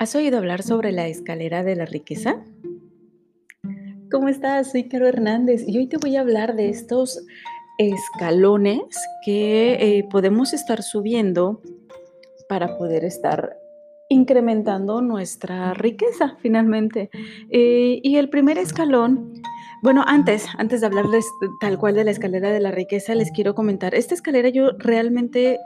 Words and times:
¿Has 0.00 0.14
oído 0.14 0.38
hablar 0.38 0.62
sobre 0.62 0.92
la 0.92 1.08
escalera 1.08 1.62
de 1.62 1.76
la 1.76 1.84
riqueza? 1.84 2.42
¿Cómo 4.10 4.28
estás? 4.28 4.70
Soy 4.70 4.88
Caro 4.88 5.06
Hernández 5.06 5.62
y 5.68 5.76
hoy 5.76 5.88
te 5.88 5.98
voy 5.98 6.16
a 6.16 6.22
hablar 6.22 6.56
de 6.56 6.70
estos 6.70 7.22
escalones 7.76 8.80
que 9.26 9.74
eh, 9.74 10.08
podemos 10.10 10.54
estar 10.54 10.82
subiendo 10.82 11.60
para 12.48 12.78
poder 12.78 13.04
estar 13.04 13.58
incrementando 14.08 15.02
nuestra 15.02 15.74
riqueza 15.74 16.34
finalmente. 16.40 17.10
Eh, 17.50 18.00
y 18.02 18.16
el 18.16 18.30
primer 18.30 18.56
escalón, 18.56 19.34
bueno, 19.82 20.02
antes, 20.06 20.46
antes 20.56 20.80
de 20.80 20.86
hablarles 20.86 21.26
tal 21.60 21.76
cual 21.76 21.94
de 21.94 22.04
la 22.04 22.10
escalera 22.10 22.50
de 22.50 22.60
la 22.60 22.70
riqueza, 22.70 23.14
les 23.14 23.30
quiero 23.32 23.54
comentar, 23.54 23.94
esta 23.94 24.14
escalera 24.14 24.48
yo 24.48 24.70
realmente 24.78 25.58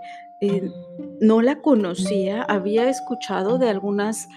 no 1.21 1.43
la 1.43 1.61
conocía, 1.61 2.43
había 2.43 2.89
escuchado 2.89 3.58
de 3.58 3.68
algunas 3.68 4.29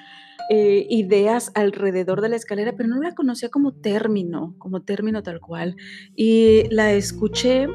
eh, 0.49 0.87
ideas 0.89 1.51
alrededor 1.55 2.21
de 2.21 2.29
la 2.29 2.37
escalera, 2.37 2.73
pero 2.77 2.87
no 2.87 3.01
la 3.01 3.13
conocía 3.13 3.49
como 3.49 3.73
término, 3.73 4.55
como 4.57 4.81
término 4.81 5.21
tal 5.21 5.41
cual. 5.41 5.75
Y 6.15 6.63
la 6.69 6.93
escuché 6.93 7.67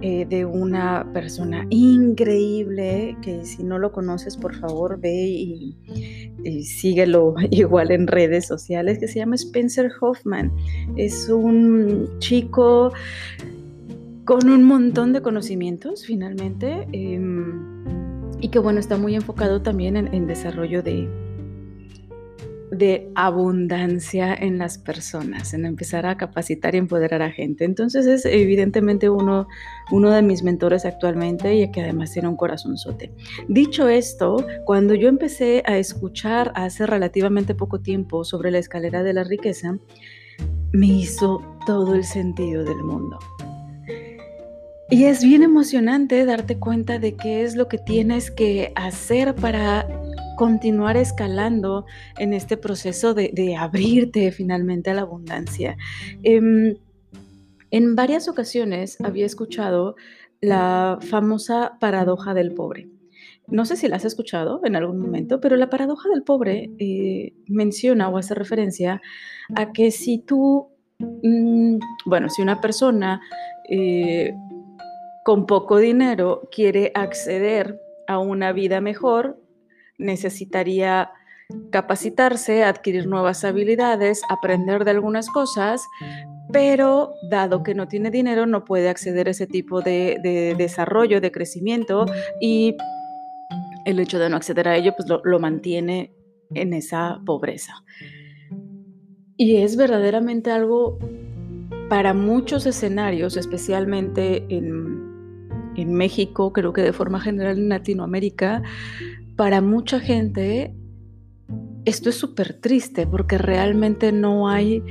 eh, 0.00 0.24
de 0.26 0.46
una 0.46 1.06
persona 1.12 1.66
increíble, 1.68 3.16
que 3.20 3.44
si 3.44 3.62
no 3.62 3.78
lo 3.78 3.92
conoces, 3.92 4.38
por 4.38 4.54
favor, 4.54 4.98
ve 4.98 5.12
y, 5.12 5.76
y, 6.44 6.64
síguelo 6.64 7.34
igual 7.50 7.90
en 7.90 8.06
redes 8.06 8.46
sociales, 8.46 8.98
que 8.98 9.08
se 9.08 9.18
llama 9.18 9.34
Spencer 9.34 9.90
Hoffman. 10.00 10.50
Es 10.96 11.28
un 11.28 12.08
chico 12.20 12.90
con 14.24 14.48
un 14.48 14.64
montón 14.64 15.12
de 15.12 15.20
conocimientos 15.20 16.06
finalmente 16.06 16.86
em, 16.92 17.73
y 18.40 18.48
que 18.48 18.58
bueno, 18.58 18.80
está 18.80 18.96
muy 18.96 19.14
enfocado 19.14 19.62
también 19.62 19.96
en, 19.96 20.26
desarrollo 20.26 20.82
de, 20.82 21.08
de 22.70 23.10
abundancia 23.14 24.34
en 24.34 24.58
las 24.58 24.78
personas, 24.78 25.54
en 25.54 25.64
empezar 25.64 26.06
a 26.06 26.16
capacitar 26.16 26.74
y 26.74 26.78
empoderar 26.78 27.22
a 27.22 27.30
gente. 27.30 27.64
Entonces 27.64 28.06
es 28.06 28.24
evidentemente 28.24 29.08
uno, 29.08 29.46
uno 29.90 30.10
de 30.10 30.22
mis 30.22 30.42
mentores 30.42 30.84
actualmente 30.84 31.54
y 31.54 31.70
que 31.70 31.82
además 31.82 32.12
tiene 32.12 32.28
un 32.28 32.36
corazonzote. 32.36 33.12
Dicho 33.48 33.88
esto, 33.88 34.44
cuando 34.64 34.94
yo 34.94 35.08
empecé 35.08 35.62
a 35.66 35.78
escuchar 35.78 36.52
hace 36.54 36.86
relativamente 36.86 37.54
poco 37.54 37.80
tiempo 37.80 38.24
sobre 38.24 38.50
la 38.50 38.58
escalera 38.58 39.02
de 39.02 39.14
la 39.14 39.24
riqueza, 39.24 39.78
me 40.72 40.86
hizo 40.88 41.40
todo 41.66 41.94
el 41.94 42.04
sentido 42.04 42.64
del 42.64 42.82
mundo. 42.82 43.18
Y 44.90 45.04
es 45.04 45.24
bien 45.24 45.42
emocionante 45.42 46.24
darte 46.26 46.58
cuenta 46.58 46.98
de 46.98 47.16
qué 47.16 47.42
es 47.42 47.56
lo 47.56 47.68
que 47.68 47.78
tienes 47.78 48.30
que 48.30 48.72
hacer 48.76 49.34
para 49.34 49.88
continuar 50.36 50.96
escalando 50.96 51.86
en 52.18 52.34
este 52.34 52.56
proceso 52.56 53.14
de, 53.14 53.56
abrirte 53.58 54.30
finalmente 54.30 54.90
a 54.90 54.94
la 54.94 55.02
abundancia. 55.02 55.76
Em, 56.22 56.76
en 57.70 57.96
varias 57.96 58.28
ocasiones 58.28 59.00
había 59.00 59.26
escuchado 59.26 59.96
la 60.40 60.98
famosa 61.00 61.78
paradoja 61.80 62.34
del 62.34 62.52
pobre. 62.52 62.88
No 63.46 63.64
sé 63.64 63.76
si 63.76 63.88
la 63.88 63.96
has 63.96 64.04
escuchado 64.04 64.60
en 64.64 64.76
algún 64.76 64.98
momento, 64.98 65.40
pero 65.40 65.56
la 65.56 65.70
paradoja 65.70 66.08
del 66.08 66.22
pobre 66.22 66.70
eh, 66.78 67.34
menciona 67.46 68.08
o 68.08 68.18
hace 68.18 68.34
referencia 68.34 69.00
a 69.54 69.72
que 69.72 69.90
si 69.90 70.18
tú, 70.18 70.68
mm, 70.98 71.78
bueno, 72.06 72.28
si 72.28 72.42
una 72.42 72.60
persona 72.60 73.20
eh, 73.68 74.34
con 75.24 75.46
poco 75.46 75.78
dinero 75.78 76.48
quiere 76.52 76.92
acceder 76.94 77.80
a 78.06 78.18
una 78.18 78.52
vida 78.52 78.80
mejor, 78.82 79.40
necesitaría 79.98 81.10
capacitarse, 81.70 82.62
adquirir 82.62 83.06
nuevas 83.06 83.42
habilidades, 83.44 84.20
aprender 84.28 84.84
de 84.84 84.90
algunas 84.90 85.30
cosas, 85.30 85.82
pero 86.52 87.14
dado 87.30 87.62
que 87.62 87.74
no 87.74 87.88
tiene 87.88 88.10
dinero 88.10 88.44
no 88.44 88.66
puede 88.66 88.90
acceder 88.90 89.28
a 89.28 89.30
ese 89.30 89.46
tipo 89.46 89.80
de, 89.80 90.54
desarrollo, 90.58 91.22
de 91.22 91.32
crecimiento 91.32 92.04
y 92.38 92.76
el 93.86 93.98
hecho 94.00 94.18
de 94.18 94.28
no 94.28 94.36
acceder 94.36 94.68
a 94.68 94.76
ello 94.76 94.92
pues 94.94 95.08
lo, 95.08 95.22
lo 95.24 95.38
mantiene 95.38 96.12
en 96.54 96.74
esa 96.74 97.20
pobreza. 97.24 97.82
Y 99.38 99.56
es 99.56 99.76
verdaderamente 99.76 100.50
algo 100.50 100.98
para 101.88 102.12
muchos 102.12 102.66
escenarios, 102.66 103.36
especialmente 103.36 104.44
en 104.48 105.13
en 105.76 105.94
México, 105.94 106.52
creo 106.52 106.72
que 106.72 106.82
de 106.82 106.92
forma 106.92 107.20
general 107.20 107.58
en 107.58 107.68
Latinoamérica, 107.68 108.62
para 109.36 109.60
mucha 109.60 110.00
gente 110.00 110.74
esto 111.84 112.08
es 112.08 112.16
súper 112.16 112.54
triste 112.54 113.06
porque 113.06 113.36
realmente 113.36 114.10
no 114.10 114.48
hay 114.48 114.82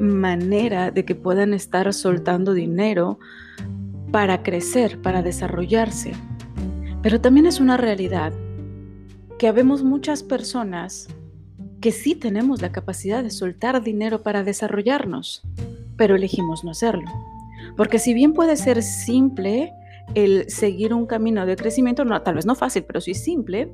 manera 0.00 0.90
de 0.90 1.04
que 1.04 1.14
puedan 1.14 1.54
estar 1.54 1.92
soltando 1.94 2.52
dinero 2.52 3.18
para 4.10 4.42
crecer, 4.42 5.00
para 5.00 5.22
desarrollarse. 5.22 6.12
Pero 7.02 7.20
también 7.20 7.46
es 7.46 7.60
una 7.60 7.76
realidad 7.76 8.32
que 9.38 9.48
habemos 9.48 9.82
muchas 9.82 10.22
personas 10.22 11.08
que 11.80 11.92
sí 11.92 12.14
tenemos 12.14 12.60
la 12.60 12.70
capacidad 12.70 13.22
de 13.22 13.30
soltar 13.30 13.82
dinero 13.82 14.22
para 14.22 14.44
desarrollarnos, 14.44 15.42
pero 15.96 16.14
elegimos 16.14 16.62
no 16.64 16.70
hacerlo. 16.70 17.10
Porque 17.76 17.98
si 17.98 18.14
bien 18.14 18.34
puede 18.34 18.56
ser 18.56 18.82
simple 18.82 19.72
el 20.14 20.48
seguir 20.50 20.94
un 20.94 21.06
camino 21.06 21.46
de 21.46 21.56
crecimiento, 21.56 22.04
no, 22.04 22.20
tal 22.22 22.34
vez 22.34 22.46
no 22.46 22.54
fácil, 22.54 22.84
pero 22.84 23.00
sí 23.00 23.14
simple, 23.14 23.72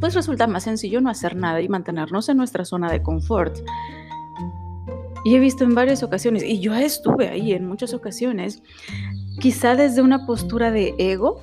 pues 0.00 0.14
resulta 0.14 0.46
más 0.46 0.64
sencillo 0.64 1.00
no 1.00 1.10
hacer 1.10 1.36
nada 1.36 1.60
y 1.60 1.68
mantenernos 1.68 2.28
en 2.28 2.36
nuestra 2.36 2.64
zona 2.64 2.90
de 2.90 3.02
confort. 3.02 3.58
Y 5.24 5.36
he 5.36 5.38
visto 5.38 5.64
en 5.64 5.74
varias 5.74 6.02
ocasiones, 6.02 6.42
y 6.42 6.60
yo 6.60 6.74
estuve 6.74 7.28
ahí 7.28 7.52
en 7.52 7.66
muchas 7.66 7.94
ocasiones, 7.94 8.62
quizá 9.40 9.76
desde 9.76 10.02
una 10.02 10.26
postura 10.26 10.70
de 10.70 10.94
ego, 10.98 11.40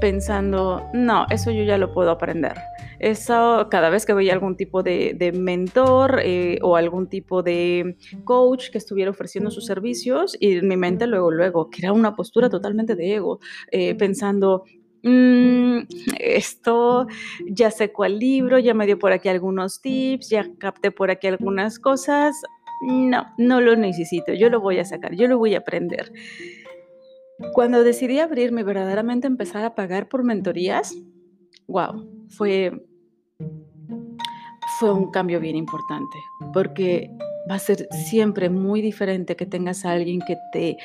pensando, 0.00 0.82
no, 0.94 1.26
eso 1.30 1.50
yo 1.50 1.62
ya 1.64 1.78
lo 1.78 1.92
puedo 1.92 2.10
aprender. 2.10 2.56
Eso 3.02 3.66
cada 3.68 3.90
vez 3.90 4.06
que 4.06 4.14
veía 4.14 4.32
algún 4.32 4.56
tipo 4.56 4.84
de, 4.84 5.32
mentor 5.34 6.20
eh, 6.22 6.60
o 6.62 6.76
algún 6.76 7.08
tipo 7.08 7.42
de 7.42 7.96
coach 8.22 8.70
que 8.70 8.78
estuviera 8.78 9.10
ofreciendo 9.10 9.50
sus 9.50 9.66
servicios 9.66 10.36
y 10.38 10.58
en 10.58 10.68
mi 10.68 10.76
mente 10.76 11.08
luego, 11.08 11.32
luego, 11.32 11.68
que 11.68 11.82
era 11.82 11.92
una 11.92 12.14
postura 12.14 12.48
totalmente 12.48 12.94
de 12.94 13.16
ego, 13.16 13.40
eh, 13.72 13.96
pensando, 13.96 14.62
mm, 15.02 15.78
esto 16.20 17.08
ya 17.50 17.72
sé 17.72 17.90
cuál 17.90 18.20
libro, 18.20 18.60
ya 18.60 18.72
me 18.72 18.86
dio 18.86 19.00
por 19.00 19.10
aquí 19.10 19.28
algunos 19.28 19.80
tips, 19.80 20.28
ya 20.28 20.48
capté 20.58 20.92
por 20.92 21.10
aquí 21.10 21.26
algunas 21.26 21.80
cosas. 21.80 22.40
No, 22.82 23.26
no 23.36 23.60
lo 23.60 23.74
necesito, 23.74 24.32
yo 24.32 24.48
lo 24.48 24.60
voy 24.60 24.78
a 24.78 24.84
sacar, 24.84 25.16
yo 25.16 25.26
lo 25.26 25.38
voy 25.38 25.56
a 25.56 25.58
aprender. 25.58 26.12
Cuando 27.52 27.82
decidí 27.82 28.20
abrirme 28.20 28.62
verdaderamente 28.62 29.26
empezar 29.26 29.64
a 29.64 29.74
pagar 29.74 30.08
por 30.08 30.22
mentorías, 30.22 30.94
wow, 31.66 32.08
fue 32.28 32.72
fue 34.82 34.92
un 34.92 35.12
cambio 35.12 35.38
bien 35.38 35.54
importante, 35.54 36.18
porque 36.52 37.08
va 37.48 37.54
a 37.54 37.58
ser 37.60 37.86
siempre 38.10 38.50
muy 38.50 38.82
diferente 38.82 39.36
que 39.36 39.46
tengas 39.46 39.84
a 39.84 39.92
alguien 39.92 40.20
que 40.26 40.36
te 40.52 40.76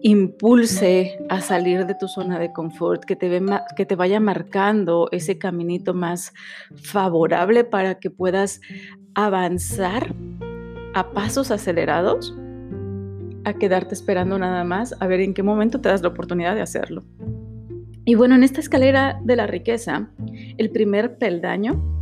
impulse 0.00 1.18
a 1.28 1.42
salir 1.42 1.84
de 1.84 1.94
tu 1.94 2.08
zona 2.08 2.38
de 2.38 2.54
confort, 2.54 3.04
que 3.04 3.14
te, 3.14 3.28
ve, 3.28 3.44
que 3.76 3.84
te 3.84 3.96
vaya 3.96 4.18
marcando 4.18 5.10
ese 5.12 5.36
caminito 5.36 5.92
más 5.92 6.32
favorable 6.74 7.64
para 7.64 7.96
que 7.96 8.08
puedas 8.08 8.62
avanzar 9.14 10.14
a 10.94 11.10
pasos 11.10 11.50
acelerados, 11.50 12.34
a 13.44 13.52
quedarte 13.52 13.92
esperando 13.92 14.38
nada 14.38 14.64
más, 14.64 14.94
a 15.00 15.06
ver 15.06 15.20
en 15.20 15.34
qué 15.34 15.42
momento 15.42 15.82
te 15.82 15.90
das 15.90 16.00
la 16.00 16.08
oportunidad 16.08 16.54
de 16.54 16.62
hacerlo. 16.62 17.04
Y 18.06 18.14
bueno, 18.14 18.36
en 18.36 18.42
esta 18.42 18.60
escalera 18.60 19.20
de 19.22 19.36
la 19.36 19.46
riqueza, 19.46 20.08
el 20.56 20.70
primer 20.70 21.18
peldaño 21.18 21.92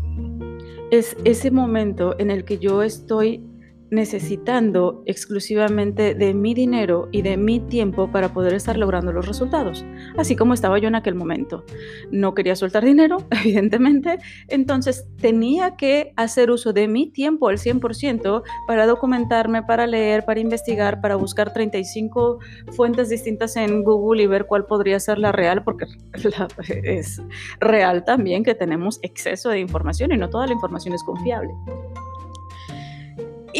es 0.91 1.17
ese 1.25 1.51
momento 1.51 2.19
en 2.19 2.31
el 2.31 2.45
que 2.45 2.59
yo 2.59 2.83
estoy 2.83 3.45
necesitando 3.91 5.03
exclusivamente 5.07 6.15
de 6.15 6.33
mi 6.33 6.55
dinero 6.55 7.09
y 7.11 7.23
de 7.23 7.37
mi 7.37 7.61
tiempo 7.61 8.11
para 8.11 8.33
poder 8.33 8.55
estar 8.55 8.77
logrando 8.77 9.13
los 9.13 9.27
resultados, 9.27 9.85
así 10.17 10.37
como 10.37 10.55
estaba 10.55 10.79
yo 10.79 10.89
en 10.89 10.95
aquel 10.95 11.15
momento. 11.15 11.65
No 12.11 12.35
quería 12.35 12.57
soltar 12.57 12.85
dinero, 12.85 13.19
evidentemente, 13.45 14.19
entonces 14.49 15.07
tenía 15.21 15.77
que 15.77 16.13
hacer 16.17 16.51
uso 16.51 16.73
de 16.73 16.89
mi 16.89 17.11
tiempo 17.11 17.49
al 17.49 17.59
100% 17.59 18.43
para 18.67 18.87
documentarme, 18.87 19.63
para 19.63 19.87
leer, 19.87 20.25
para 20.25 20.41
investigar, 20.41 21.01
para 21.01 21.17
buscar 21.17 21.53
35 21.53 22.39
fuentes 22.73 23.09
distintas 23.09 23.57
en 23.57 23.83
Google 23.83 24.23
y 24.23 24.27
ver 24.27 24.47
cuál 24.47 24.67
podría 24.67 25.01
ser 25.01 25.19
la 25.19 25.33
real, 25.33 25.65
porque 25.65 25.87
es 26.85 27.21
real 27.59 28.05
también 28.05 28.45
que 28.45 28.55
tenemos 28.55 29.01
exceso 29.03 29.51
de 29.51 29.61
información 29.61 30.13
y 30.13 30.17
no 30.17 30.31
toda 30.31 30.47
la 30.47 30.53
información 30.53 30.95
es 30.95 31.03
confiable. 31.03 31.51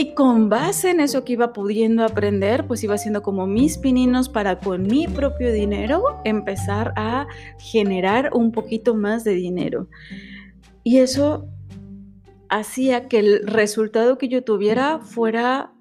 Y 0.01 0.15
con 0.15 0.49
base 0.49 0.89
en 0.93 1.01
eso 1.01 1.25
que 1.25 1.35
iba 1.35 1.53
pudiendo 1.53 2.05
aprender, 2.05 2.67
pues 2.67 2.83
iba 2.83 2.95
haciendo 2.95 3.21
como 3.21 3.47
mis 3.47 3.77
pininos 3.77 4.31
para 4.31 4.59
con 4.59 4.85
mi 4.85 5.07
propio 5.07 5.53
dinero 5.53 6.03
empezar 6.25 6.95
a 6.97 7.27
generar 7.59 8.31
un 8.33 8.51
poquito 8.51 8.95
más 8.95 9.25
de 9.25 9.35
dinero. 9.35 9.89
Y 10.85 11.01
eso 11.01 11.51
hacía 12.49 13.09
que 13.09 13.19
el 13.19 13.47
resultado 13.47 14.17
que 14.17 14.29
yo 14.29 14.43
tuviera 14.43 15.01
fuera 15.01 15.75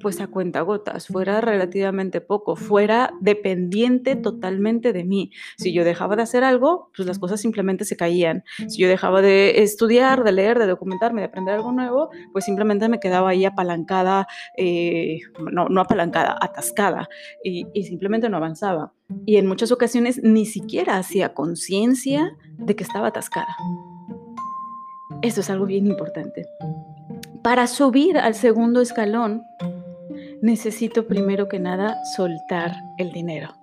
pues 0.00 0.20
a 0.20 0.26
cuentagotas, 0.26 1.06
fuera 1.06 1.40
relativamente 1.40 2.20
poco, 2.20 2.56
fuera 2.56 3.12
dependiente 3.20 4.16
totalmente 4.16 4.92
de 4.92 5.04
mí. 5.04 5.30
Si 5.56 5.72
yo 5.72 5.84
dejaba 5.84 6.16
de 6.16 6.22
hacer 6.22 6.44
algo, 6.44 6.90
pues 6.96 7.06
las 7.06 7.18
cosas 7.18 7.40
simplemente 7.40 7.84
se 7.84 7.96
caían. 7.96 8.44
Si 8.68 8.82
yo 8.82 8.88
dejaba 8.88 9.22
de 9.22 9.62
estudiar, 9.62 10.24
de 10.24 10.32
leer, 10.32 10.58
de 10.58 10.66
documentarme, 10.66 11.20
de 11.20 11.26
aprender 11.28 11.54
algo 11.54 11.72
nuevo, 11.72 12.10
pues 12.32 12.44
simplemente 12.44 12.88
me 12.88 13.00
quedaba 13.00 13.30
ahí 13.30 13.44
apalancada, 13.44 14.26
eh, 14.56 15.20
no, 15.52 15.68
no 15.68 15.80
apalancada, 15.80 16.36
atascada 16.40 17.08
y, 17.44 17.66
y 17.74 17.84
simplemente 17.84 18.28
no 18.28 18.38
avanzaba. 18.38 18.92
Y 19.26 19.36
en 19.36 19.46
muchas 19.46 19.72
ocasiones 19.72 20.20
ni 20.22 20.46
siquiera 20.46 20.96
hacía 20.96 21.34
conciencia 21.34 22.36
de 22.58 22.76
que 22.76 22.84
estaba 22.84 23.08
atascada. 23.08 23.56
Eso 25.22 25.40
es 25.40 25.50
algo 25.50 25.66
bien 25.66 25.86
importante. 25.86 26.46
Para 27.42 27.66
subir 27.66 28.18
al 28.18 28.34
segundo 28.34 28.80
escalón, 28.80 29.42
necesito 30.42 31.06
primero 31.06 31.48
que 31.48 31.58
nada 31.58 31.96
soltar 32.16 32.74
el 32.98 33.12
dinero. 33.12 33.54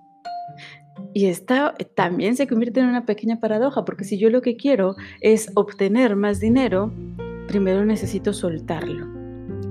Y 1.14 1.26
esta 1.26 1.74
también 1.94 2.36
se 2.36 2.46
convierte 2.46 2.80
en 2.80 2.86
una 2.86 3.06
pequeña 3.06 3.40
paradoja, 3.40 3.84
porque 3.84 4.04
si 4.04 4.18
yo 4.18 4.30
lo 4.30 4.42
que 4.42 4.56
quiero 4.56 4.96
es 5.20 5.50
obtener 5.54 6.16
más 6.16 6.40
dinero, 6.40 6.92
primero 7.46 7.84
necesito 7.84 8.32
soltarlo. 8.32 9.06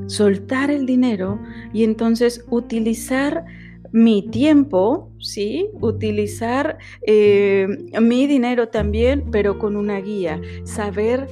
Soltar 0.08 0.72
el 0.72 0.86
dinero 0.86 1.40
y 1.74 1.84
entonces 1.84 2.46
utilizar 2.50 3.46
mi 3.92 4.28
tiempo, 4.30 5.12
¿sí? 5.20 5.70
Utilizar 5.82 6.78
eh, 7.06 7.68
mi 8.02 8.28
dinero 8.28 8.70
también, 8.70 9.30
pero 9.32 9.60
con 9.60 9.76
una 9.76 10.00
guía. 10.00 10.42
Saber 10.64 11.28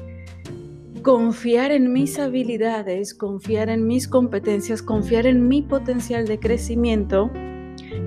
confiar 1.06 1.72
en 1.72 1.94
mis 1.94 2.18
habilidades, 2.18 3.14
confiar 3.14 3.70
en 3.70 3.86
mis 3.86 4.08
competencias, 4.08 4.82
confiar 4.82 5.28
en 5.28 5.48
mi 5.48 5.62
potencial 5.62 6.26
de 6.26 6.40
crecimiento 6.40 7.30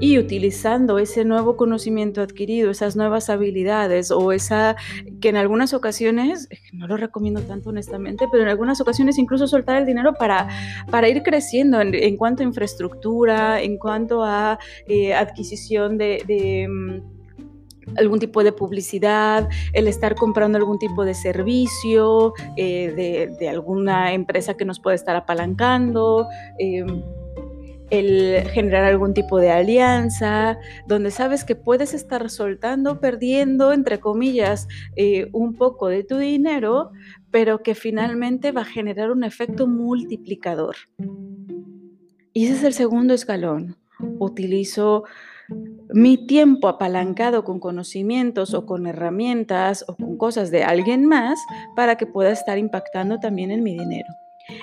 y 0.01 0.19
utilizando 0.19 0.99
ese 0.99 1.25
nuevo 1.25 1.57
conocimiento 1.57 2.21
adquirido, 2.23 2.73
esas 2.73 2.97
nuevas 2.97 3.31
habilidades 3.31 4.11
o 4.11 4.33
esa 4.33 4.75
que 5.21 5.29
en 5.29 5.37
algunas 5.37 5.75
ocasiones, 5.75 6.49
no 6.73 6.89
lo 6.89 6.97
recomiendo 6.97 7.41
tanto 7.43 7.69
honestamente, 7.69 8.27
pero 8.33 8.43
en 8.43 8.49
algunas 8.49 8.81
ocasiones 8.81 9.17
incluso 9.17 9.47
soltar 9.47 9.77
el 9.77 9.87
dinero 9.87 10.15
para, 10.15 10.49
para 10.91 11.09
ir 11.09 11.23
creciendo 11.23 11.81
en, 11.81 12.17
cuanto 12.17 12.43
a 12.43 12.47
infraestructura, 12.47 13.63
en 13.63 13.79
cuanto 13.79 14.25
a 14.25 14.59
eh, 14.89 15.15
adquisición 15.15 15.99
de 15.99 16.67
mm, 16.69 17.18
algún 17.97 18.19
tipo 18.19 18.43
de 18.45 18.53
publicidad, 18.53 19.49
el 19.73 19.89
estar 19.89 20.15
comprando 20.15 20.59
algún 20.59 20.79
tipo 20.79 21.05
de 21.05 21.15
servicio 21.15 22.35
eh, 22.57 23.29
de, 23.39 23.49
alguna 23.49 24.13
empresa 24.13 24.55
que 24.55 24.65
nos 24.65 24.81
puede 24.81 24.97
estar 24.97 25.17
apalancando. 25.17 26.27
Em, 26.59 27.03
el 27.91 28.47
generar 28.51 28.85
algún 28.85 29.15
tipo 29.15 29.39
de 29.39 29.51
alianza, 29.51 30.59
donde 30.87 31.11
sabes 31.11 31.45
que 31.45 31.57
puedes 31.57 31.95
estar 31.95 32.29
soltando, 32.29 33.01
perdiendo, 33.01 33.73
entre 33.73 33.99
comillas, 33.99 34.69
eh, 34.97 35.29
un 35.33 35.55
poco 35.55 35.89
de 35.89 36.05
tu 36.05 36.19
dinero, 36.19 36.91
pero 37.31 37.63
que 37.63 37.75
finalmente 37.75 38.53
va 38.53 38.63
a 38.63 38.67
generar 38.67 39.11
un 39.11 39.25
efecto 39.25 39.67
multiplicador. 39.67 40.77
Y 42.33 42.45
ese 42.45 42.55
es 42.55 42.65
el 42.65 42.75
segundo 42.75 43.15
escalón. 43.15 43.77
Utilizo 44.19 45.05
mi 45.93 46.27
tiempo 46.27 46.69
apalancado 46.69 47.45
con 47.45 47.61
conocimientos 47.61 48.55
o 48.55 48.67
con 48.67 48.87
herramientas 48.87 49.85
o 49.89 49.97
con 49.97 50.17
cosas 50.17 50.51
de 50.51 50.65
alguien 50.65 51.07
más 51.07 51.39
para 51.77 51.97
que 51.97 52.07
pueda 52.07 52.31
estar 52.31 52.59
impactando 52.59 53.19
también 53.21 53.51
en 53.51 53.63
mi 53.63 53.79
dinero. 53.79 54.09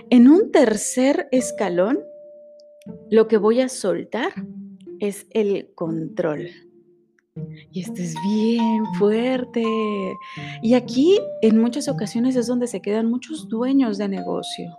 En 0.10 0.28
un 0.28 0.52
tercer 0.52 1.28
escalón, 1.32 2.00
lo 3.10 3.28
que 3.28 3.38
voy 3.38 3.62
a 3.62 3.70
soltar 3.70 4.34
es 5.00 5.28
el 5.32 5.72
control. 5.76 6.50
Y 7.72 7.82
esto 7.82 8.02
es 8.02 8.16
bien 8.28 8.86
fuerte. 8.98 9.64
Y 10.62 10.74
aquí 10.74 11.20
en 11.42 11.60
muchas 11.60 11.90
ocasiones 11.90 12.36
es 12.36 12.48
donde 12.48 12.68
se 12.68 12.82
quedan 12.82 13.10
muchos 13.10 13.50
dueños 13.50 13.98
de 13.98 14.08
negocio. 14.08 14.74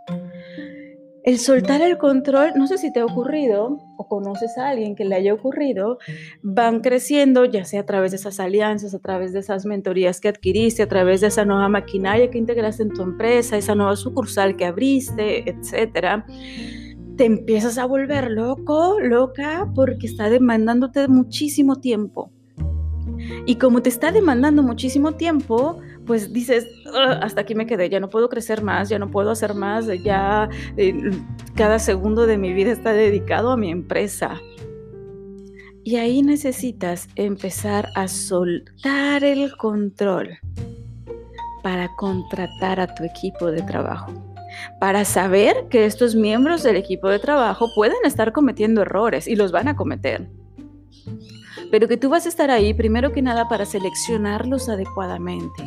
El 1.26 1.40
soltar 1.40 1.82
el 1.82 1.98
control, 1.98 2.52
no 2.54 2.68
sé 2.68 2.78
si 2.78 2.92
te 2.92 3.00
ha 3.00 3.04
ocurrido 3.04 3.80
o 3.96 4.06
conoces 4.06 4.56
a 4.58 4.68
alguien 4.68 4.94
que 4.94 5.04
le 5.04 5.16
haya 5.16 5.34
ocurrido, 5.34 5.98
van 6.40 6.78
creciendo, 6.78 7.44
ya 7.44 7.64
sea 7.64 7.80
a 7.80 7.84
través 7.84 8.12
de 8.12 8.18
esas 8.18 8.38
alianzas, 8.38 8.94
a 8.94 9.00
través 9.00 9.32
de 9.32 9.40
esas 9.40 9.66
mentorías 9.66 10.20
que 10.20 10.28
adquiriste, 10.28 10.84
a 10.84 10.88
través 10.88 11.22
de 11.22 11.26
esa 11.26 11.44
nueva 11.44 11.68
maquinaria 11.68 12.30
que 12.30 12.38
integraste 12.38 12.84
en 12.84 12.90
tu 12.90 13.02
empresa, 13.02 13.56
esa 13.56 13.74
nueva 13.74 13.96
sucursal 13.96 14.54
que 14.54 14.66
abriste, 14.66 15.50
etcétera. 15.50 16.24
Te 17.16 17.24
empiezas 17.24 17.76
a 17.78 17.86
volver 17.86 18.30
loco, 18.30 19.00
loca, 19.00 19.68
porque 19.74 20.06
está 20.06 20.30
demandándote 20.30 21.08
muchísimo 21.08 21.80
tiempo. 21.80 22.30
Y 23.46 23.56
como 23.56 23.82
te 23.82 23.88
está 23.88 24.12
demandando 24.12 24.62
muchísimo 24.62 25.12
tiempo, 25.12 25.80
pues 26.06 26.32
dices, 26.32 26.66
hasta 27.20 27.42
aquí 27.42 27.54
me 27.54 27.66
quedé, 27.66 27.88
ya 27.88 28.00
no 28.00 28.08
puedo 28.08 28.28
crecer 28.28 28.62
más, 28.62 28.88
ya 28.88 28.98
no 28.98 29.10
puedo 29.10 29.30
hacer 29.30 29.54
más, 29.54 29.86
ya 30.02 30.48
eh, 30.76 31.10
cada 31.54 31.78
segundo 31.78 32.26
de 32.26 32.38
mi 32.38 32.52
vida 32.52 32.72
está 32.72 32.92
dedicado 32.92 33.50
a 33.50 33.56
mi 33.56 33.70
empresa. 33.70 34.40
Y 35.84 35.96
ahí 35.96 36.22
necesitas 36.22 37.08
empezar 37.14 37.88
a 37.94 38.08
soltar 38.08 39.22
el 39.22 39.56
control 39.56 40.38
para 41.62 41.94
contratar 41.96 42.80
a 42.80 42.92
tu 42.92 43.04
equipo 43.04 43.50
de 43.50 43.62
trabajo, 43.62 44.12
para 44.80 45.04
saber 45.04 45.66
que 45.68 45.84
estos 45.84 46.14
miembros 46.14 46.62
del 46.62 46.76
equipo 46.76 47.08
de 47.08 47.18
trabajo 47.18 47.68
pueden 47.74 47.98
estar 48.04 48.32
cometiendo 48.32 48.82
errores 48.82 49.28
y 49.28 49.36
los 49.36 49.52
van 49.52 49.68
a 49.68 49.76
cometer 49.76 50.28
pero 51.70 51.88
que 51.88 51.96
tú 51.96 52.08
vas 52.08 52.26
a 52.26 52.28
estar 52.28 52.50
ahí 52.50 52.74
primero 52.74 53.12
que 53.12 53.22
nada 53.22 53.48
para 53.48 53.66
seleccionarlos 53.66 54.68
adecuadamente 54.68 55.64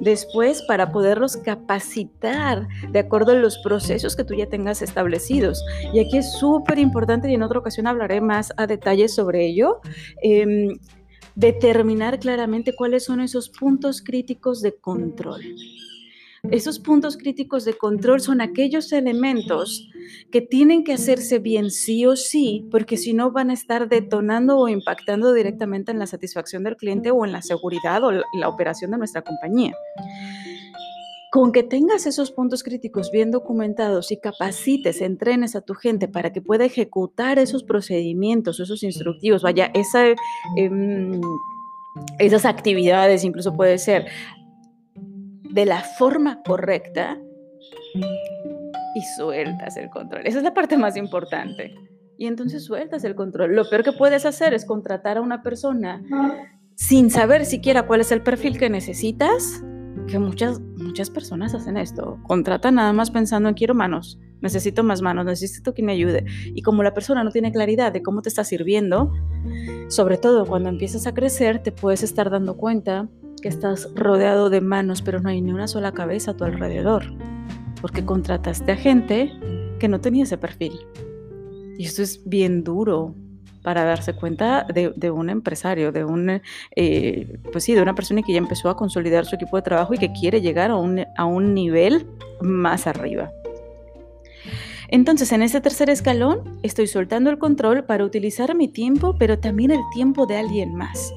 después 0.00 0.62
para 0.62 0.92
poderlos 0.92 1.36
capacitar 1.36 2.68
de 2.90 2.98
acuerdo 2.98 3.32
a 3.32 3.36
los 3.36 3.58
procesos 3.58 4.16
que 4.16 4.24
tú 4.24 4.34
ya 4.34 4.46
tengas 4.46 4.82
establecidos. 4.82 5.64
Y 5.92 6.00
aquí 6.00 6.18
es 6.18 6.32
súper 6.38 6.78
importante 6.78 7.30
y 7.30 7.34
en 7.34 7.42
otra 7.42 7.58
ocasión 7.58 7.86
hablaré 7.86 8.20
más 8.20 8.52
a 8.56 8.66
detalle 8.66 9.08
sobre 9.08 9.46
ello. 9.46 9.80
Em, 10.22 10.78
determinar 11.34 12.18
claramente 12.18 12.74
cuáles 12.74 13.04
son 13.04 13.20
esos 13.20 13.48
puntos 13.48 14.02
críticos 14.02 14.60
de 14.60 14.74
control. 14.74 15.40
Esos 16.50 16.80
puntos 16.80 17.16
críticos 17.16 17.64
de 17.64 17.74
control 17.74 18.20
son 18.20 18.40
aquellos 18.40 18.92
elementos 18.92 19.88
que 20.32 20.40
tienen 20.40 20.82
que 20.82 20.92
hacerse 20.92 21.38
bien 21.38 21.70
sí 21.70 22.04
o 22.04 22.16
sí, 22.16 22.66
porque 22.68 22.96
si 22.96 23.12
no 23.12 23.30
van 23.30 23.50
a 23.50 23.52
estar 23.52 23.88
detonando 23.88 24.58
o 24.58 24.66
impactando 24.66 25.32
directamente 25.32 25.92
en 25.92 26.00
la 26.00 26.08
satisfacción 26.08 26.64
del 26.64 26.76
cliente 26.76 27.12
o 27.12 27.24
en 27.24 27.30
la 27.30 27.42
seguridad 27.42 28.02
o 28.02 28.10
la, 28.10 28.48
operación 28.48 28.90
de 28.90 28.98
nuestra 28.98 29.22
compañía. 29.22 29.72
Con 31.30 31.52
que 31.52 31.62
tengas 31.62 32.06
esos 32.06 32.32
puntos 32.32 32.64
críticos 32.64 33.12
bien 33.12 33.30
documentados 33.30 34.10
y 34.10 34.16
capacites, 34.16 35.00
entrenes 35.00 35.54
a 35.54 35.60
tu 35.60 35.74
gente 35.74 36.08
para 36.08 36.32
que 36.32 36.42
pueda 36.42 36.64
ejecutar 36.64 37.38
esos 37.38 37.62
procedimientos, 37.62 38.58
esos 38.58 38.82
instructivos, 38.82 39.42
vaya, 39.42 39.70
esa, 39.74 40.08
em, 40.56 41.20
esas 42.18 42.44
actividades, 42.44 43.22
incluso 43.22 43.54
puede 43.54 43.78
ser 43.78 44.06
de 45.52 45.66
la 45.66 45.80
forma 45.80 46.42
correcta 46.42 47.18
y 48.94 49.02
sueltas 49.16 49.76
el 49.76 49.90
control. 49.90 50.26
Esa 50.26 50.38
es 50.38 50.44
la 50.44 50.54
parte 50.54 50.76
más 50.76 50.96
importante. 50.96 51.74
Y 52.18 52.26
entonces 52.26 52.64
sueltas 52.64 53.04
el 53.04 53.14
control. 53.14 53.54
Lo 53.54 53.68
peor 53.68 53.84
que 53.84 53.92
puedes 53.92 54.24
hacer 54.26 54.54
es 54.54 54.64
contratar 54.64 55.18
a 55.18 55.20
una 55.20 55.42
persona 55.42 56.02
sin 56.74 57.10
saber 57.10 57.44
siquiera 57.44 57.86
cuál 57.86 58.00
es 58.00 58.12
el 58.12 58.22
perfil 58.22 58.58
que 58.58 58.70
necesitas, 58.70 59.62
que 60.08 60.18
muchas, 60.18 60.60
muchas 60.60 61.10
personas 61.10 61.54
hacen 61.54 61.76
esto. 61.76 62.18
Contratan 62.26 62.76
nada 62.76 62.92
más 62.92 63.10
pensando 63.10 63.48
en 63.48 63.54
quiero 63.54 63.74
manos, 63.74 64.18
necesito 64.40 64.82
más 64.82 65.02
manos, 65.02 65.26
necesito 65.26 65.74
que 65.74 65.82
me 65.82 65.92
ayude. 65.92 66.24
Y 66.54 66.62
como 66.62 66.82
la 66.82 66.94
persona 66.94 67.24
no 67.24 67.30
tiene 67.30 67.52
claridad 67.52 67.92
de 67.92 68.02
cómo 68.02 68.22
te 68.22 68.28
está 68.28 68.44
sirviendo, 68.44 69.12
sobre 69.88 70.16
todo 70.16 70.46
cuando 70.46 70.68
empiezas 70.68 71.06
a 71.06 71.14
crecer, 71.14 71.62
te 71.62 71.72
puedes 71.72 72.02
estar 72.02 72.30
dando 72.30 72.56
cuenta 72.56 73.08
que 73.42 73.48
estás 73.48 73.90
rodeado 73.94 74.48
de 74.48 74.62
manos, 74.62 75.02
pero 75.02 75.20
no 75.20 75.28
hay 75.28 75.42
ni 75.42 75.52
una 75.52 75.68
sola 75.68 75.92
cabeza 75.92 76.30
a 76.30 76.36
tu 76.36 76.44
alrededor, 76.44 77.12
porque 77.82 78.04
contrataste 78.04 78.72
a 78.72 78.76
gente 78.76 79.30
que 79.78 79.88
no 79.88 80.00
tenía 80.00 80.22
ese 80.22 80.38
perfil. 80.38 80.72
Y 81.76 81.84
esto 81.84 82.02
es 82.02 82.22
bien 82.24 82.64
duro 82.64 83.14
para 83.62 83.84
darse 83.84 84.14
cuenta 84.14 84.66
de, 84.72 85.10
un 85.10 85.28
empresario, 85.28 85.92
de 85.92 86.04
un, 86.04 86.40
eh, 86.74 87.38
pues 87.52 87.64
sí, 87.64 87.74
de 87.74 87.82
una 87.82 87.94
persona 87.94 88.22
que 88.22 88.32
ya 88.32 88.38
empezó 88.38 88.70
a 88.70 88.76
consolidar 88.76 89.26
su 89.26 89.34
equipo 89.36 89.56
de 89.56 89.62
trabajo 89.62 89.94
y 89.94 89.98
que 89.98 90.12
quiere 90.12 90.40
llegar 90.40 90.70
a 90.70 90.76
un, 90.76 91.04
a 91.16 91.24
un 91.24 91.54
nivel 91.54 92.06
más 92.40 92.86
arriba. 92.86 93.30
Entonces, 94.88 95.32
en 95.32 95.42
ese 95.42 95.60
tercer 95.60 95.90
escalón, 95.90 96.58
estoy 96.62 96.86
soltando 96.86 97.30
el 97.30 97.38
control 97.38 97.84
para 97.84 98.04
utilizar 98.04 98.54
mi 98.54 98.68
tiempo, 98.68 99.16
pero 99.18 99.38
también 99.38 99.70
el 99.70 99.80
tiempo 99.92 100.26
de 100.26 100.36
alguien 100.36 100.74
más 100.74 101.14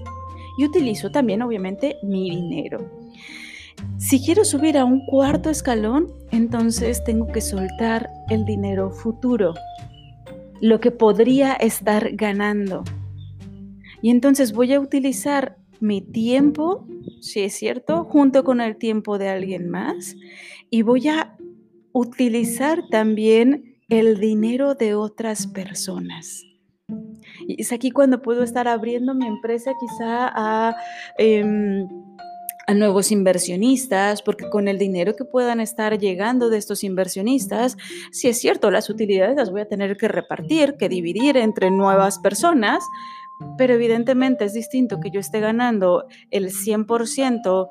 y 0.57 0.65
utilizo 0.65 1.11
también 1.11 1.41
obviamente 1.41 1.97
mi 2.03 2.29
dinero. 2.29 2.89
Si 3.97 4.23
quiero 4.23 4.45
subir 4.45 4.77
a 4.77 4.85
un 4.85 5.05
cuarto 5.05 5.49
escalón, 5.49 6.07
entonces 6.31 7.03
tengo 7.03 7.27
que 7.27 7.41
soltar 7.41 8.09
el 8.29 8.45
dinero 8.45 8.91
futuro, 8.91 9.53
lo 10.61 10.79
que 10.79 10.91
podría 10.91 11.53
estar 11.53 12.15
ganando. 12.15 12.83
Y 14.01 14.09
entonces 14.09 14.53
voy 14.53 14.73
a 14.73 14.79
utilizar 14.79 15.57
mi 15.79 16.01
tiempo, 16.01 16.87
si 17.21 17.41
es 17.41 17.53
cierto, 17.55 18.05
junto 18.05 18.43
con 18.43 18.61
el 18.61 18.77
tiempo 18.77 19.17
de 19.17 19.29
alguien 19.29 19.69
más, 19.69 20.15
y 20.69 20.81
voy 20.81 21.07
a 21.07 21.35
utilizar 21.91 22.83
también 22.89 23.77
el 23.89 24.19
dinero 24.19 24.75
de 24.75 24.95
otras 24.95 25.47
personas. 25.47 26.43
Y 27.47 27.61
es 27.61 27.71
aquí 27.71 27.91
cuando 27.91 28.21
puedo 28.21 28.43
estar 28.43 28.67
abriendo 28.67 29.13
mi 29.13 29.27
empresa 29.27 29.71
quizá 29.79 30.31
a... 30.33 30.75
Em, 31.17 31.87
a 32.67 32.73
nuevos 32.73 33.11
inversionistas, 33.11 34.23
porque 34.23 34.49
con 34.49 34.67
el 34.67 34.79
dinero 34.79 35.15
que 35.15 35.23
puedan 35.23 35.59
estar 35.59 35.99
llegando 35.99 36.49
de 36.49 36.57
estos 36.57 36.83
inversionistas, 36.83 37.77
si 38.11 38.27
es 38.27 38.39
cierto, 38.39 38.71
las 38.71 38.89
utilidades 38.89 39.35
las 39.35 39.51
voy 39.51 39.61
a 39.61 39.67
tener 39.67 39.97
que 39.97 40.07
repartir, 40.07 40.75
que 40.75 40.89
dividir 40.89 41.37
entre 41.37 41.69
nuevas 41.69 42.17
personas, 42.17 42.83
pero 43.57 43.75
evidentemente 43.75 44.45
es 44.45 44.53
distinto 44.53 44.99
que 44.99 45.11
yo 45.11 45.19
esté 45.19 45.39
ganando 45.41 46.07
el 46.31 46.49
100% 46.49 47.69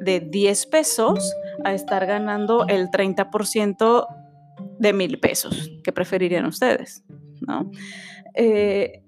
de 0.00 0.20
10 0.20 0.66
pesos 0.66 1.34
a 1.62 1.72
estar 1.72 2.04
ganando 2.06 2.66
el 2.66 2.90
30% 2.90 4.06
de 4.78 4.92
mil 4.92 5.20
pesos, 5.20 5.70
que 5.84 5.92
preferirían 5.92 6.46
ustedes, 6.46 7.04
¿no? 7.40 7.70
Eh, 8.34 9.02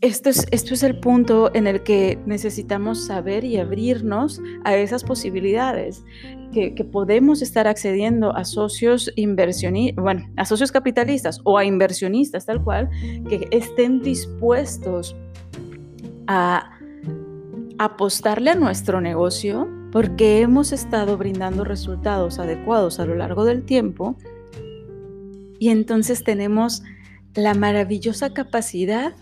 esto 0.00 0.30
es, 0.30 0.46
esto 0.52 0.74
es 0.74 0.84
el 0.84 1.00
punto 1.00 1.50
en 1.54 1.66
el 1.66 1.82
que 1.82 2.20
necesitamos 2.24 3.06
saber 3.06 3.44
y 3.44 3.56
abrirnos 3.56 4.40
a 4.64 4.76
esas 4.76 5.02
posibilidades, 5.02 6.04
que, 6.52 6.72
podemos 6.84 7.42
estar 7.42 7.66
accediendo 7.66 8.34
a 8.34 8.44
socios 8.44 9.12
inversionistas, 9.16 10.02
bueno, 10.02 10.28
a 10.36 10.44
socios 10.44 10.72
capitalistas 10.72 11.40
o 11.44 11.58
a 11.58 11.64
inversionistas 11.64 12.46
tal 12.46 12.62
cual, 12.62 12.88
que 13.28 13.48
estén 13.50 14.00
dispuestos 14.00 15.16
a 16.26 16.78
apostarle 17.78 18.50
a 18.50 18.54
nuestro 18.54 19.00
negocio 19.00 19.68
porque 19.90 20.40
hemos 20.40 20.72
estado 20.72 21.16
brindando 21.16 21.64
resultados 21.64 22.38
adecuados 22.38 23.00
a 23.00 23.06
lo 23.06 23.14
largo 23.14 23.44
del 23.44 23.64
tiempo. 23.64 24.16
Y 25.58 25.70
entonces 25.70 26.22
tenemos 26.22 26.82
la 27.34 27.54
maravillosa 27.54 28.32
capacidad 28.32 29.14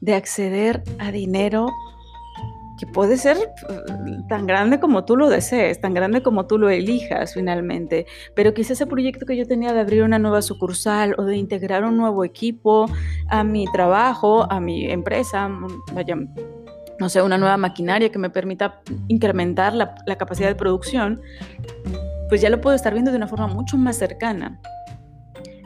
de 0.00 0.14
acceder 0.14 0.82
a 0.98 1.12
dinero 1.12 1.68
que 2.78 2.86
puede 2.88 3.16
ser 3.16 3.36
mm, 3.36 4.26
tan 4.26 4.46
grande 4.46 4.80
como 4.80 5.04
tú 5.04 5.16
lo 5.16 5.28
desees, 5.28 5.80
tan 5.80 5.94
grande 5.94 6.22
como 6.22 6.46
tú 6.46 6.58
lo 6.58 6.68
elijas 6.68 7.34
finalmente, 7.34 8.06
pero 8.34 8.54
quizás 8.54 8.72
ese 8.72 8.86
proyecto 8.86 9.24
que 9.26 9.36
yo 9.36 9.46
tenía 9.46 9.72
de 9.72 9.78
abrir 9.78 10.02
una 10.02 10.18
nueva 10.18 10.42
sucursal 10.42 11.14
o 11.16 11.22
de 11.22 11.36
integrar 11.36 11.84
un 11.84 11.96
nuevo 11.96 12.24
equipo 12.24 12.86
a 13.28 13.44
mi 13.44 13.66
trabajo, 13.72 14.50
a 14.50 14.58
mi 14.58 14.90
empresa, 14.90 15.48
mm, 15.48 15.68
vaya, 15.94 16.16
no 16.98 17.08
sé, 17.08 17.22
una 17.22 17.38
nueva 17.38 17.56
maquinaria 17.56 18.10
que 18.10 18.18
me 18.18 18.30
permita 18.30 18.80
incrementar 19.06 19.74
la, 19.74 19.94
la 20.06 20.16
capacidad 20.16 20.48
de 20.48 20.56
producción, 20.56 21.20
pues 22.28 22.40
ya 22.40 22.50
lo 22.50 22.60
puedo 22.60 22.74
estar 22.74 22.92
viendo 22.92 23.12
de 23.12 23.16
una 23.16 23.28
forma 23.28 23.46
mucho 23.46 23.76
más 23.76 23.96
cercana 23.96 24.60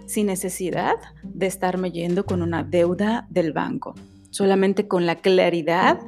sin 0.07 0.27
necesidad 0.27 0.97
de 1.23 1.47
estarme 1.47 1.93
yendo 1.93 2.25
con 2.25 2.43
una 2.43 2.63
deuda 2.63 3.27
del 3.31 3.53
banco 3.53 3.95
solamente 4.37 4.87
con 4.87 5.07
la 5.07 5.17
claridad 5.17 5.99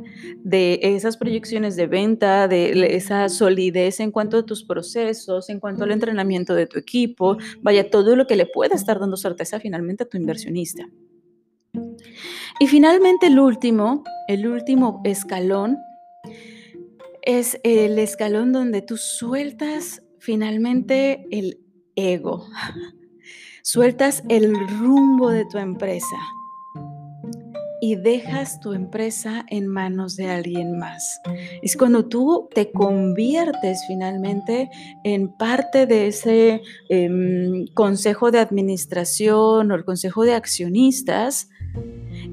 de 0.45 0.81
esas 0.83 1.17
proyecciones 1.17 1.76
de 1.76 1.87
venta, 1.87 2.47
de 2.47 2.95
esa 2.95 3.31
solidez 3.31 4.00
en 4.00 4.11
cuanto 4.11 4.37
a 4.37 4.45
tus 4.45 4.64
procesos, 4.64 5.49
en 5.49 5.61
cuanto 5.61 5.85
al 5.85 5.93
entrenamiento 5.93 6.55
de 6.55 6.67
tu 6.67 6.78
equipo, 6.78 7.38
vaya, 7.62 7.88
todo 7.88 8.17
lo 8.17 8.26
que 8.26 8.37
le 8.37 8.45
pueda 8.45 8.75
estar 8.75 9.00
dando 9.00 9.17
certeza 9.17 9.61
finalmente 9.61 10.05
a 10.05 10.09
tu 10.09 10.19
inversionista. 10.19 10.87
Y 12.61 12.67
finalmente 12.67 13.28
el 13.28 13.38
último, 13.38 14.05
el 14.26 14.47
último 14.47 15.00
escalón 15.05 15.78
es 17.23 17.59
el 17.62 17.99
escalón 17.99 18.52
donde 18.52 18.83
tú 18.83 18.99
sueltas 18.99 20.02
finalmente 20.19 21.26
el 21.31 21.61
ego, 21.95 22.47
sueltas 23.70 24.22
el 24.30 24.54
rumbo 24.80 25.28
de 25.28 25.44
tu 25.44 25.58
empresa 25.58 26.16
y 27.82 27.96
dejas 27.96 28.60
tu 28.60 28.72
empresa 28.72 29.44
en 29.50 29.68
manos 29.68 30.16
de 30.16 30.30
alguien 30.30 30.78
más. 30.78 31.20
Es 31.60 31.76
cuando 31.76 32.06
tú 32.06 32.48
te 32.54 32.72
conviertes 32.72 33.84
finalmente 33.87 34.70
en 35.04 35.28
parte 35.28 35.84
de 35.84 36.06
ese 36.06 36.62
em, 36.88 37.66
consejo 37.75 38.30
de 38.30 38.38
administración 38.38 39.70
o 39.70 39.75
el 39.75 39.84
consejo 39.84 40.25
de 40.25 40.32
accionistas 40.32 41.50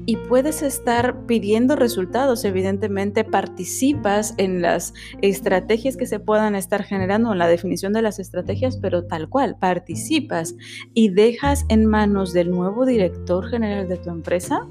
y 0.04 0.16
puedes 0.16 0.62
estar 0.62 1.26
pidiendo 1.26 1.76
resultados, 1.76 2.44
evidentemente 2.44 3.24
participas 3.24 4.34
en 4.36 4.62
las 4.62 4.94
estrategias 5.20 5.96
que 5.96 6.06
se 6.06 6.20
puedan 6.20 6.54
estar 6.54 6.84
generando, 6.84 7.32
en 7.32 7.38
la 7.38 7.48
definición 7.48 7.92
de 7.92 8.02
las 8.02 8.18
estrategias, 8.18 8.76
pero 8.76 9.04
tal 9.04 9.28
cual, 9.28 9.56
participas 9.58 10.54
y 10.94 11.10
dejas 11.10 11.64
en 11.68 11.86
manos 11.86 12.32
del 12.32 12.50
nuevo 12.50 12.86
director 12.86 13.48
general 13.48 13.88
de 13.88 13.96
tu 13.96 14.10
empresa 14.10 14.66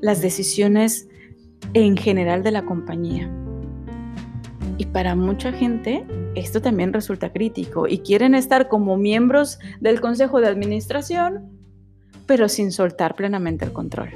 las 0.00 0.20
decisiones 0.20 1.08
en 1.74 1.96
general 1.96 2.42
de 2.42 2.50
la 2.50 2.64
compañía. 2.64 3.30
Y 4.78 4.86
para 4.86 5.14
mucha 5.14 5.52
gente 5.52 6.04
esto 6.34 6.60
también 6.60 6.92
resulta 6.92 7.32
crítico 7.32 7.88
y 7.88 7.98
quieren 7.98 8.34
estar 8.34 8.68
como 8.68 8.96
miembros 8.96 9.58
del 9.80 10.00
consejo 10.00 10.40
de 10.40 10.48
administración, 10.48 11.50
pero 12.26 12.48
sin 12.48 12.72
soltar 12.72 13.14
plenamente 13.14 13.64
el 13.64 13.72
control, 13.72 14.10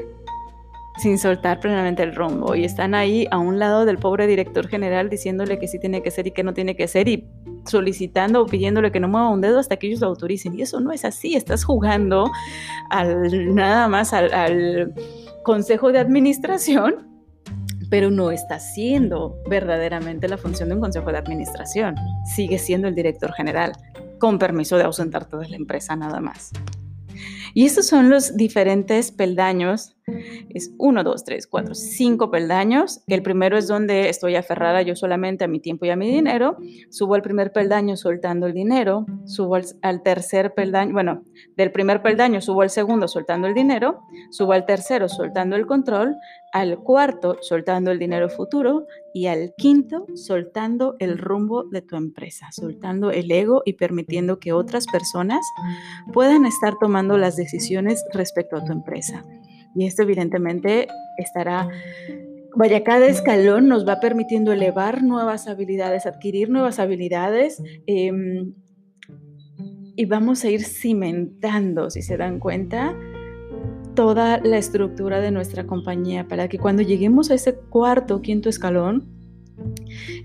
sin 0.99 1.19
soltar 1.19 1.61
plenamente 1.61 2.03
el 2.03 2.15
rumbo. 2.15 2.55
Y 2.55 2.65
están 2.65 2.95
ahí 2.95 3.27
a 3.31 3.39
un 3.39 3.59
lado 3.59 3.85
del 3.85 3.99
pobre 3.99 4.27
director 4.27 4.69
general 4.69 5.09
diciéndole 5.09 5.59
que 5.59 5.69
sí 5.69 5.79
tiene 5.79 6.03
que 6.03 6.11
ser 6.11 6.27
y 6.27 6.33
que 6.33 6.43
no 6.43 6.53
tiene 6.53 6.77
que 6.77 6.89
ser 6.89 7.09
y 7.09 7.29
solicitando 7.67 8.43
o 8.43 8.47
pidiéndole 8.47 8.91
que 8.91 9.01
no 9.01 9.09
mueva 9.09 9.31
un 9.31 9.41
dedo 9.41 9.59
hasta 9.59 9.77
que 9.77 9.87
ellos 9.87 10.01
lo 10.01 10.09
autoricen. 10.09 10.59
Y 10.59 10.63
eso 10.63 10.81
no 10.81 10.93
es 10.93 11.05
así, 11.05 11.35
estás 11.35 11.65
jugando 11.65 12.31
al, 12.91 13.55
nada 13.55 13.89
más 13.89 14.13
al 14.13 14.93
consejo 15.43 15.93
de 15.93 15.99
administración, 15.99 17.09
pero 17.91 18.11
no 18.11 18.31
está 18.31 18.61
siendo 18.61 19.37
verdaderamente 19.49 20.29
la 20.29 20.39
función 20.39 20.69
de 20.69 20.77
un 20.77 20.81
consejo 20.81 21.11
de 21.11 21.19
administración. 21.19 21.97
Sigue 22.37 22.59
siendo 22.59 22.89
el 22.89 22.95
director 22.95 23.33
general, 23.33 23.73
con 24.19 24.39
permiso 24.39 24.77
de 24.77 24.85
ausentarte 24.85 25.37
de 25.37 25.49
la 25.49 25.57
empresa 25.57 25.97
nada 25.97 26.21
más. 26.21 26.53
Y 27.55 27.67
estos 27.67 27.87
son 27.87 28.11
los 28.11 28.37
diferentes 28.37 29.13
peldaños. 29.13 29.97
Es 30.51 30.73
uno, 30.79 31.05
dos, 31.05 31.25
tres, 31.25 31.47
cuatro, 31.47 31.75
cinco 31.75 32.31
peldaños. 32.31 33.03
El 33.07 33.23
primero 33.23 33.57
es 33.57 33.69
donde 33.69 34.09
estoy 34.09 34.37
aferrada 34.37 34.83
yo 34.83 34.97
solamente 34.97 35.45
a 35.45 35.49
mi 35.49 35.61
tiempo 35.61 35.87
y 35.87 35.91
a 35.91 35.97
mi 35.97 36.11
dinero. 36.11 36.57
Subo 36.91 37.15
al 37.15 37.23
primer 37.23 37.53
peldaño 37.53 37.97
soltando 37.97 38.47
el 38.47 38.53
dinero. 38.53 39.07
Subo 39.25 39.57
al, 39.83 40.03
tercer 40.03 40.55
peldaño, 40.55 40.93
bueno, 40.93 41.25
del 41.57 41.73
primer 41.73 42.03
peldaño 42.03 42.41
subo 42.41 42.63
al 42.63 42.71
segundo 42.71 43.09
soltando 43.09 43.47
el 43.47 43.55
dinero. 43.55 44.01
Subo 44.31 44.53
al 44.53 44.67
tercero 44.67 45.09
soltando 45.09 45.57
el 45.57 45.67
control. 45.67 46.17
Al 46.53 46.81
cuarto 46.81 47.37
soltando 47.41 47.91
el 47.91 47.99
dinero 47.99 48.29
futuro. 48.29 48.87
Y 49.15 49.27
al 49.27 49.55
quinto 49.57 50.07
soltando 50.15 50.97
el 50.99 51.19
rumbo 51.19 51.65
de 51.65 51.83
tu 51.83 51.97
empresa. 51.97 52.49
Soltando 52.53 53.11
el 53.11 53.31
ego 53.31 53.63
y 53.65 53.75
permitiendo 53.75 54.39
que 54.39 54.53
otras 54.53 54.87
personas 54.87 55.41
puedan 56.13 56.47
estar 56.47 56.75
tomando 56.79 57.19
las 57.19 57.37
decisiones 57.37 58.05
respecto 58.13 58.57
a 58.57 58.65
tu 58.65 58.73
empresa. 58.73 59.25
Y 59.75 59.87
esto 59.87 60.03
evidentemente 60.03 60.89
estará, 61.19 61.69
vaya, 62.57 62.83
cada 62.83 63.07
escalón 63.07 63.69
nos 63.69 63.87
va 63.87 64.01
permitiendo 64.01 64.53
elevar 64.53 65.03
nuevas 65.03 65.49
habilidades, 65.49 66.07
adquirir 66.07 66.51
nuevas 66.51 66.79
habilidades. 66.79 67.63
Em, 67.87 68.55
y 69.97 70.05
vamos 70.07 70.45
a 70.45 70.51
ir 70.51 70.65
cimentando, 70.65 71.91
si 71.91 72.03
se 72.03 72.17
dan 72.17 72.39
cuenta, 72.39 72.97
toda 73.95 74.39
la 74.39 74.57
estructura 74.57 75.21
de 75.21 75.31
nuestra 75.31 75.67
compañía 75.67 76.27
para 76.27 76.49
que 76.49 76.59
cuando 76.59 76.83
lleguemos 76.83 77.31
a 77.31 77.35
ese 77.35 77.55
cuarto 77.55 78.23
quinto 78.23 78.49
escalón, 78.49 79.20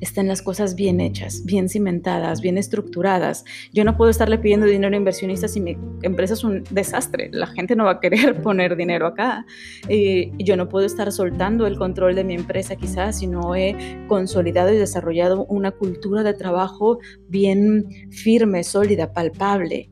estén 0.01 0.27
las 0.27 0.41
cosas 0.41 0.75
bien 0.75 1.01
hechas, 1.01 1.43
bien 1.45 1.69
cimentadas, 1.69 2.41
bien 2.41 2.57
estructuradas. 2.57 3.43
Yo 3.73 3.83
no 3.83 3.97
puedo 3.97 4.11
estarle 4.11 4.37
pidiendo 4.37 4.65
dinero 4.65 4.93
a 4.93 4.97
inversionistas 4.97 5.53
si 5.53 5.61
mi 5.61 5.77
empresa 6.01 6.33
es 6.33 6.43
un 6.43 6.63
desastre. 6.69 7.29
La 7.31 7.47
gente 7.47 7.75
no 7.75 7.85
va 7.85 7.91
a 7.91 7.99
querer 7.99 8.41
poner 8.41 8.75
dinero 8.75 9.07
acá. 9.07 9.45
Eh, 9.87 10.31
yo 10.39 10.57
no 10.57 10.69
puedo 10.69 10.85
estar 10.85 11.11
soltando 11.11 11.67
el 11.67 11.77
control 11.77 12.15
de 12.15 12.23
mi 12.23 12.35
empresa 12.35 12.75
quizás 12.75 13.19
si 13.19 13.27
no 13.27 13.55
he 13.55 13.75
consolidado 14.07 14.73
y 14.73 14.77
desarrollado 14.77 15.45
una 15.45 15.71
cultura 15.71 16.23
de 16.23 16.33
trabajo 16.33 16.99
bien 17.27 17.85
firme, 18.11 18.63
sólida, 18.63 19.13
palpable. 19.13 19.89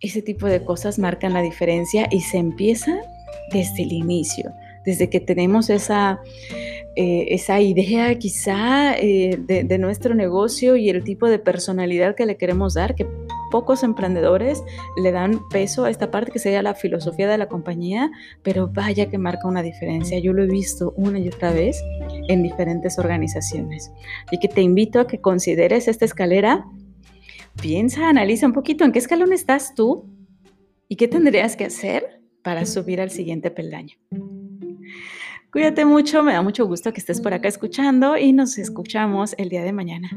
Ese 0.00 0.20
tipo 0.20 0.46
de 0.46 0.64
cosas 0.64 0.98
marcan 0.98 1.32
la 1.32 1.42
diferencia 1.42 2.08
y 2.10 2.20
se 2.20 2.38
empieza 2.38 2.98
desde 3.52 3.84
el 3.84 3.92
inicio, 3.92 4.50
desde 4.84 5.08
que 5.08 5.20
tenemos 5.20 5.70
esa 5.70 6.20
eh, 6.96 7.26
esa 7.28 7.60
idea 7.60 8.18
quizá 8.18 8.94
eh, 8.98 9.38
de, 9.38 9.64
de, 9.64 9.78
nuestro 9.78 10.14
negocio 10.14 10.76
y 10.76 10.90
el 10.90 11.04
tipo 11.04 11.28
de 11.28 11.38
personalidad 11.38 12.14
que 12.14 12.26
le 12.26 12.36
queremos 12.36 12.74
dar, 12.74 12.94
que 12.94 13.06
pocos 13.52 13.82
emprendedores 13.82 14.64
le 14.96 15.12
dan 15.12 15.46
peso 15.48 15.84
a 15.84 15.90
esta 15.90 16.10
parte 16.10 16.32
que 16.32 16.38
sería 16.38 16.62
la 16.62 16.74
filosofía 16.74 17.28
de 17.28 17.38
la 17.38 17.48
compañía, 17.48 18.10
pero 18.42 18.68
vaya 18.68 19.08
que 19.08 19.18
marca 19.18 19.46
una 19.46 19.62
diferencia. 19.62 20.18
Yo 20.18 20.32
lo 20.32 20.42
he 20.42 20.46
visto 20.46 20.92
una 20.96 21.18
y 21.18 21.28
otra 21.28 21.52
vez 21.52 21.82
en 22.28 22.42
diferentes 22.42 22.98
organizaciones. 22.98 23.92
Y 24.30 24.38
que 24.38 24.48
te 24.48 24.62
invito 24.62 25.00
a 25.00 25.06
que 25.06 25.20
consideres 25.20 25.86
esta 25.86 26.04
escalera. 26.04 26.66
Piensa, 27.60 28.08
analiza 28.08 28.46
un 28.46 28.54
poquito 28.54 28.84
en 28.84 28.92
qué 28.92 28.98
escalón 28.98 29.32
estás 29.32 29.74
tú 29.74 30.06
y 30.88 30.96
qué 30.96 31.06
tendrías 31.06 31.54
que 31.54 31.66
hacer 31.66 32.22
para 32.42 32.64
subir 32.64 33.00
al 33.00 33.10
siguiente 33.10 33.50
peldaño. 33.50 33.96
Cuídate 35.52 35.84
mucho, 35.84 36.22
me 36.22 36.32
da 36.32 36.40
mucho 36.40 36.66
gusto 36.66 36.94
que 36.94 37.00
estés 37.00 37.20
por 37.20 37.34
acá 37.34 37.46
escuchando 37.46 38.16
y 38.16 38.32
nos 38.32 38.56
escuchamos 38.56 39.34
el 39.36 39.50
día 39.50 39.62
de 39.62 39.74
mañana. 39.74 40.08